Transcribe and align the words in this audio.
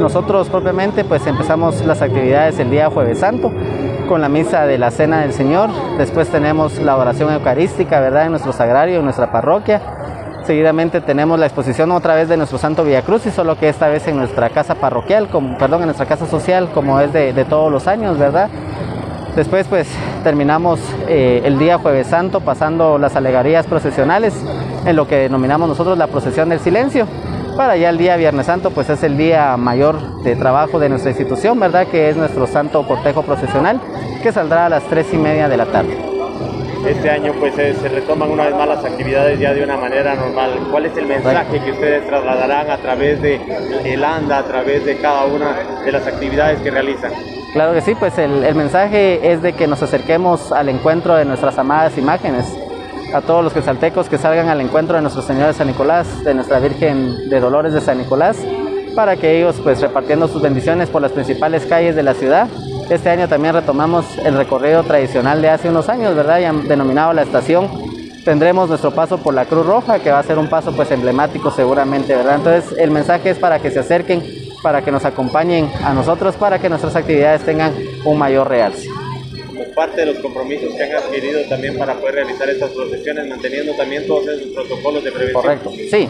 Nosotros 0.00 0.48
propiamente 0.48 1.04
pues 1.04 1.26
empezamos 1.26 1.84
las 1.84 2.02
actividades 2.02 2.58
el 2.58 2.70
día 2.70 2.90
jueves 2.90 3.20
santo 3.20 3.52
con 4.08 4.20
la 4.20 4.28
misa 4.28 4.66
de 4.66 4.76
la 4.76 4.90
Cena 4.90 5.20
del 5.20 5.32
Señor, 5.32 5.70
después 5.96 6.28
tenemos 6.28 6.78
la 6.78 6.96
oración 6.96 7.32
eucarística, 7.32 8.00
¿verdad? 8.00 8.24
En 8.26 8.32
nuestro 8.32 8.52
sagrario, 8.52 8.98
en 8.98 9.04
nuestra 9.04 9.32
parroquia. 9.32 9.80
Seguidamente 10.44 11.00
tenemos 11.00 11.38
la 11.38 11.46
exposición 11.46 11.90
otra 11.90 12.14
vez 12.14 12.28
de 12.28 12.36
nuestro 12.36 12.58
Santo 12.58 12.84
Villa 12.84 13.00
Cruz, 13.00 13.24
y 13.24 13.30
solo 13.30 13.56
que 13.56 13.70
esta 13.70 13.88
vez 13.88 14.06
en 14.06 14.18
nuestra 14.18 14.50
casa 14.50 14.74
parroquial, 14.74 15.28
perdón, 15.58 15.80
en 15.80 15.86
nuestra 15.86 16.04
casa 16.04 16.26
social, 16.26 16.68
como 16.74 17.00
es 17.00 17.14
de, 17.14 17.32
de 17.32 17.44
todos 17.46 17.72
los 17.72 17.86
años, 17.86 18.18
¿verdad? 18.18 18.50
Después 19.36 19.66
pues 19.66 19.88
terminamos 20.22 20.80
eh, 21.08 21.42
el 21.44 21.58
día 21.58 21.78
jueves 21.78 22.06
santo 22.06 22.40
pasando 22.40 22.98
las 22.98 23.16
alegarías 23.16 23.66
procesionales 23.66 24.34
en 24.84 24.94
lo 24.94 25.08
que 25.08 25.16
denominamos 25.16 25.68
nosotros 25.68 25.98
la 25.98 26.06
procesión 26.06 26.50
del 26.50 26.60
silencio. 26.60 27.08
Para 27.56 27.76
ya 27.76 27.90
el 27.90 27.98
día 27.98 28.16
Viernes 28.16 28.46
Santo 28.46 28.70
pues 28.70 28.90
es 28.90 29.02
el 29.04 29.16
día 29.16 29.56
mayor 29.56 30.22
de 30.22 30.34
trabajo 30.34 30.80
de 30.80 30.88
nuestra 30.88 31.10
institución, 31.10 31.60
¿verdad? 31.60 31.86
Que 31.86 32.10
es 32.10 32.16
nuestro 32.16 32.48
santo 32.48 32.84
cortejo 32.86 33.22
procesional 33.22 33.80
que 34.22 34.32
saldrá 34.32 34.66
a 34.66 34.68
las 34.68 34.82
tres 34.84 35.06
y 35.12 35.16
media 35.16 35.48
de 35.48 35.56
la 35.56 35.66
tarde. 35.66 35.96
Este 36.84 37.08
año 37.08 37.32
pues 37.38 37.54
se 37.54 37.88
retoman 37.88 38.30
una 38.30 38.44
vez 38.44 38.54
más 38.56 38.68
las 38.68 38.84
actividades 38.84 39.38
ya 39.38 39.54
de 39.54 39.62
una 39.62 39.76
manera 39.76 40.14
normal. 40.16 40.66
¿Cuál 40.70 40.86
es 40.86 40.96
el 40.96 41.06
mensaje 41.06 41.60
que 41.60 41.70
ustedes 41.70 42.06
trasladarán 42.06 42.70
a 42.70 42.76
través 42.78 43.22
de 43.22 43.40
el 43.84 44.04
ANDA, 44.04 44.38
a 44.38 44.44
través 44.44 44.84
de 44.84 44.98
cada 44.98 45.24
una 45.24 45.56
de 45.84 45.92
las 45.92 46.06
actividades 46.06 46.60
que 46.60 46.70
realizan? 46.70 47.12
Claro 47.52 47.72
que 47.72 47.80
sí, 47.82 47.94
pues 47.94 48.18
el, 48.18 48.42
el 48.44 48.54
mensaje 48.56 49.32
es 49.32 49.40
de 49.40 49.52
que 49.52 49.68
nos 49.68 49.80
acerquemos 49.80 50.50
al 50.50 50.68
encuentro 50.68 51.14
de 51.14 51.24
nuestras 51.24 51.56
amadas 51.56 51.96
imágenes, 51.96 52.44
a 53.12 53.20
todos 53.20 53.44
los 53.44 53.52
quesaltecos 53.52 54.08
que 54.08 54.18
salgan 54.18 54.48
al 54.48 54.60
encuentro 54.60 54.96
de 54.96 55.02
nuestro 55.02 55.22
Señor 55.22 55.48
de 55.48 55.54
San 55.54 55.66
Nicolás, 55.66 56.24
de 56.24 56.34
nuestra 56.34 56.58
Virgen 56.60 57.28
de 57.28 57.40
Dolores 57.40 57.72
de 57.72 57.80
San 57.80 57.98
Nicolás, 57.98 58.38
para 58.94 59.16
que 59.16 59.38
ellos 59.38 59.56
pues 59.62 59.80
repartiendo 59.80 60.28
sus 60.28 60.40
bendiciones 60.40 60.88
por 60.88 61.02
las 61.02 61.12
principales 61.12 61.66
calles 61.66 61.96
de 61.96 62.02
la 62.02 62.14
ciudad. 62.14 62.48
Este 62.90 63.10
año 63.10 63.28
también 63.28 63.54
retomamos 63.54 64.06
el 64.18 64.36
recorrido 64.36 64.82
tradicional 64.84 65.42
de 65.42 65.50
hace 65.50 65.68
unos 65.68 65.88
años, 65.88 66.14
¿verdad? 66.14 66.40
Ya 66.40 66.52
denominado 66.52 67.12
la 67.12 67.22
estación. 67.22 67.68
Tendremos 68.24 68.68
nuestro 68.68 68.90
paso 68.90 69.18
por 69.18 69.34
la 69.34 69.44
Cruz 69.44 69.66
Roja, 69.66 69.98
que 69.98 70.10
va 70.10 70.18
a 70.18 70.22
ser 70.22 70.38
un 70.38 70.48
paso 70.48 70.74
pues 70.74 70.90
emblemático 70.90 71.50
seguramente, 71.50 72.14
¿verdad? 72.14 72.36
Entonces 72.36 72.78
el 72.78 72.90
mensaje 72.90 73.30
es 73.30 73.38
para 73.38 73.58
que 73.58 73.70
se 73.70 73.80
acerquen 73.80 74.22
para 74.64 74.80
que 74.82 74.90
nos 74.90 75.04
acompañen 75.04 75.70
a 75.84 75.92
nosotros 75.92 76.36
para 76.36 76.58
que 76.58 76.70
nuestras 76.70 76.96
actividades 76.96 77.42
tengan 77.44 77.74
un 78.06 78.18
mayor 78.18 78.48
realce. 78.48 78.88
Parte 79.74 80.00
de 80.02 80.06
los 80.06 80.18
compromisos 80.18 80.72
que 80.74 80.82
han 80.84 80.94
adquirido 80.94 81.40
también 81.48 81.76
para 81.76 81.94
poder 81.94 82.16
realizar 82.16 82.48
estas 82.48 82.70
procesiones, 82.70 83.26
manteniendo 83.28 83.74
también 83.74 84.06
todos 84.06 84.28
esos 84.28 84.52
protocolos 84.52 85.02
de 85.02 85.12
prevención. 85.12 85.42
Correcto, 85.42 85.70
sí. 85.90 86.08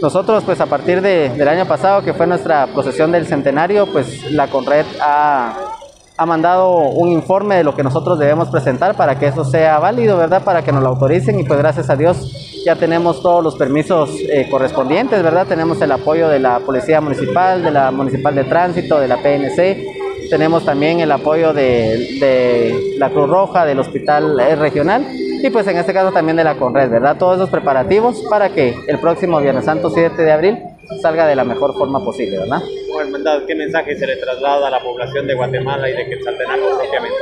Nosotros 0.00 0.44
pues 0.44 0.60
a 0.60 0.66
partir 0.66 1.00
de, 1.00 1.30
del 1.30 1.48
año 1.48 1.66
pasado 1.66 2.02
que 2.02 2.14
fue 2.14 2.26
nuestra 2.26 2.66
procesión 2.68 3.10
del 3.10 3.26
centenario, 3.26 3.86
pues 3.86 4.30
la 4.30 4.46
Conred 4.48 4.86
ha, 5.00 5.78
ha 6.16 6.26
mandado 6.26 6.76
un 6.76 7.10
informe 7.10 7.56
de 7.56 7.64
lo 7.64 7.74
que 7.74 7.82
nosotros 7.82 8.18
debemos 8.18 8.48
presentar 8.48 8.96
para 8.96 9.18
que 9.18 9.26
eso 9.26 9.44
sea 9.44 9.78
válido, 9.78 10.16
¿verdad? 10.16 10.42
Para 10.44 10.62
que 10.62 10.72
nos 10.72 10.82
lo 10.82 10.90
autoricen 10.90 11.38
y 11.40 11.44
pues 11.44 11.58
gracias 11.58 11.90
a 11.90 11.96
Dios 11.96 12.62
ya 12.64 12.76
tenemos 12.76 13.22
todos 13.22 13.42
los 13.42 13.56
permisos 13.56 14.10
eh, 14.28 14.46
correspondientes, 14.50 15.22
¿verdad? 15.22 15.46
Tenemos 15.46 15.80
el 15.80 15.90
apoyo 15.90 16.28
de 16.28 16.38
la 16.38 16.60
Policía 16.60 17.00
Municipal, 17.00 17.62
de 17.62 17.70
la 17.70 17.90
Municipal 17.90 18.34
de 18.34 18.44
Tránsito, 18.44 19.00
de 19.00 19.08
la 19.08 19.16
PNC, 19.16 19.97
tenemos 20.28 20.64
también 20.64 21.00
el 21.00 21.10
apoyo 21.10 21.52
de, 21.52 22.18
de 22.20 22.94
la 22.98 23.10
Cruz 23.10 23.28
Roja, 23.28 23.64
del 23.64 23.78
Hospital 23.78 24.38
eh, 24.40 24.56
Regional 24.56 25.06
y 25.42 25.50
pues 25.50 25.66
en 25.68 25.76
este 25.76 25.92
caso 25.92 26.12
también 26.12 26.36
de 26.36 26.44
la 26.44 26.56
Conred, 26.56 26.90
¿verdad? 26.90 27.16
Todos 27.16 27.36
esos 27.36 27.50
preparativos 27.50 28.22
para 28.28 28.48
que 28.50 28.74
el 28.88 28.98
próximo 28.98 29.40
Viernes 29.40 29.64
Santo 29.64 29.90
7 29.90 30.20
de 30.20 30.32
abril 30.32 30.58
salga 31.00 31.26
de 31.26 31.36
la 31.36 31.44
mejor 31.44 31.74
forma 31.74 32.04
posible, 32.04 32.38
¿verdad? 32.38 32.60
Bueno, 32.92 33.18
¿qué 33.46 33.54
mensaje 33.54 33.96
se 33.96 34.06
le 34.06 34.16
traslada 34.16 34.66
a 34.66 34.70
la 34.70 34.80
población 34.80 35.26
de 35.26 35.34
Guatemala 35.34 35.88
y 35.88 35.92
de 35.92 36.08
Quetzaltenango 36.08 36.78
propiamente? 36.78 37.16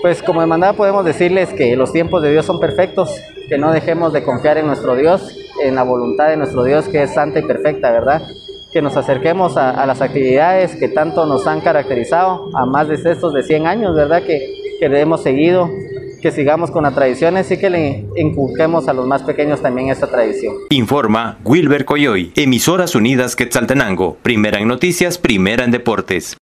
Pues 0.00 0.22
como 0.22 0.40
hermandad 0.40 0.74
podemos 0.74 1.04
decirles 1.04 1.52
que 1.52 1.76
los 1.76 1.92
tiempos 1.92 2.22
de 2.22 2.30
Dios 2.30 2.46
son 2.46 2.60
perfectos, 2.60 3.14
que 3.48 3.58
no 3.58 3.72
dejemos 3.72 4.14
de 4.14 4.22
confiar 4.22 4.56
en 4.56 4.66
nuestro 4.66 4.96
Dios, 4.96 5.36
en 5.62 5.74
la 5.74 5.82
voluntad 5.82 6.28
de 6.28 6.38
nuestro 6.38 6.64
Dios 6.64 6.88
que 6.88 7.02
es 7.02 7.12
santa 7.12 7.40
y 7.40 7.42
perfecta, 7.42 7.90
¿verdad? 7.90 8.22
Que 8.72 8.82
nos 8.82 8.96
acerquemos 8.96 9.56
a, 9.56 9.84
las 9.86 10.00
actividades 10.00 10.76
que 10.76 10.88
tanto 10.88 11.26
nos 11.26 11.46
han 11.46 11.60
caracterizado 11.60 12.50
a 12.54 12.66
más 12.66 12.88
de 12.88 12.94
estos 12.94 13.32
de 13.34 13.42
100 13.42 13.66
años, 13.66 13.96
¿verdad? 13.96 14.22
Que, 14.22 14.38
que 14.78 14.86
hemos 14.86 15.22
seguido, 15.22 15.70
que 16.22 16.30
sigamos 16.30 16.70
con 16.70 16.84
las 16.84 16.94
tradiciones 16.94 17.50
y 17.50 17.58
que 17.58 17.70
le 17.70 18.06
inculquemos 18.16 18.88
a 18.88 18.92
los 18.92 19.06
más 19.06 19.22
pequeños 19.22 19.60
también 19.60 19.88
esta 19.88 20.06
tradición. 20.06 20.54
Informa 20.70 21.38
Wilber 21.44 21.84
Coyoy, 21.84 22.32
Emisoras 22.36 22.94
Unidas 22.94 23.36
Quetzaltenango, 23.36 24.16
primera 24.22 24.60
en 24.60 24.68
noticias, 24.68 25.18
primera 25.18 25.64
en 25.64 25.70
deportes. 25.70 26.40